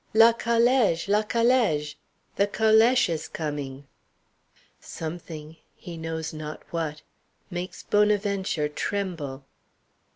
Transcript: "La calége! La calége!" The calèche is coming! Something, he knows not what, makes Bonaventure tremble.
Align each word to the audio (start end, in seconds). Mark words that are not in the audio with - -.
"La 0.15 0.33
calége! 0.33 1.07
La 1.07 1.21
calége!" 1.21 1.93
The 2.35 2.47
calèche 2.47 3.07
is 3.07 3.27
coming! 3.27 3.85
Something, 4.79 5.57
he 5.75 5.95
knows 5.95 6.33
not 6.33 6.63
what, 6.71 7.03
makes 7.51 7.83
Bonaventure 7.83 8.67
tremble. 8.67 9.45